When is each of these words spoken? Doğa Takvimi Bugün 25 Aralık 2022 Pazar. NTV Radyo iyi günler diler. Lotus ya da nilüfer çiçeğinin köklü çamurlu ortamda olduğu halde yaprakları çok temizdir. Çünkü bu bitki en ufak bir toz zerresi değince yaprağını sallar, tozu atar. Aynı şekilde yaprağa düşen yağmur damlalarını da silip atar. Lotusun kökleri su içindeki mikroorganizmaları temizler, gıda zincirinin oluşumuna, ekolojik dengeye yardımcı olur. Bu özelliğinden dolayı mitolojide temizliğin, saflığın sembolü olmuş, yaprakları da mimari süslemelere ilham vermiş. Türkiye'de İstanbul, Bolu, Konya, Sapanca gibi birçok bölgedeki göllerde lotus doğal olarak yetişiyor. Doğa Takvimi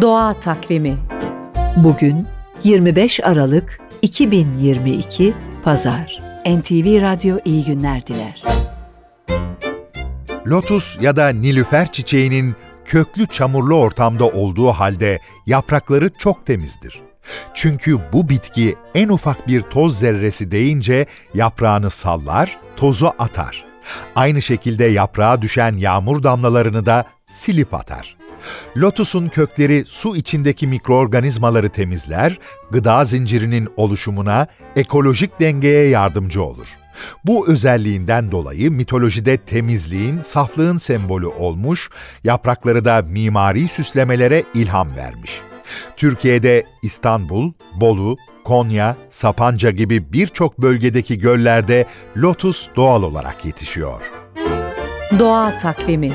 Doğa 0.00 0.34
Takvimi 0.34 0.98
Bugün 1.76 2.26
25 2.64 3.20
Aralık 3.24 3.80
2022 4.02 5.34
Pazar. 5.64 6.18
NTV 6.46 7.02
Radyo 7.02 7.38
iyi 7.44 7.64
günler 7.64 8.06
diler. 8.06 8.42
Lotus 10.46 10.98
ya 11.00 11.16
da 11.16 11.28
nilüfer 11.28 11.92
çiçeğinin 11.92 12.54
köklü 12.84 13.26
çamurlu 13.26 13.74
ortamda 13.76 14.24
olduğu 14.24 14.68
halde 14.68 15.18
yaprakları 15.46 16.10
çok 16.18 16.46
temizdir. 16.46 17.00
Çünkü 17.54 17.98
bu 18.12 18.28
bitki 18.28 18.74
en 18.94 19.08
ufak 19.08 19.48
bir 19.48 19.62
toz 19.62 19.98
zerresi 19.98 20.50
değince 20.50 21.06
yaprağını 21.34 21.90
sallar, 21.90 22.58
tozu 22.76 23.12
atar. 23.18 23.64
Aynı 24.16 24.42
şekilde 24.42 24.84
yaprağa 24.84 25.42
düşen 25.42 25.76
yağmur 25.76 26.22
damlalarını 26.22 26.86
da 26.86 27.04
silip 27.28 27.74
atar. 27.74 28.17
Lotusun 28.76 29.28
kökleri 29.28 29.84
su 29.88 30.16
içindeki 30.16 30.66
mikroorganizmaları 30.66 31.68
temizler, 31.68 32.38
gıda 32.70 33.04
zincirinin 33.04 33.68
oluşumuna, 33.76 34.46
ekolojik 34.76 35.40
dengeye 35.40 35.88
yardımcı 35.88 36.42
olur. 36.42 36.68
Bu 37.24 37.48
özelliğinden 37.48 38.30
dolayı 38.30 38.70
mitolojide 38.70 39.36
temizliğin, 39.36 40.22
saflığın 40.22 40.76
sembolü 40.76 41.26
olmuş, 41.26 41.90
yaprakları 42.24 42.84
da 42.84 43.02
mimari 43.02 43.68
süslemelere 43.68 44.44
ilham 44.54 44.96
vermiş. 44.96 45.40
Türkiye'de 45.96 46.66
İstanbul, 46.82 47.52
Bolu, 47.80 48.16
Konya, 48.44 48.96
Sapanca 49.10 49.70
gibi 49.70 50.12
birçok 50.12 50.58
bölgedeki 50.58 51.18
göllerde 51.18 51.86
lotus 52.16 52.68
doğal 52.76 53.02
olarak 53.02 53.44
yetişiyor. 53.44 54.00
Doğa 55.18 55.58
Takvimi 55.58 56.12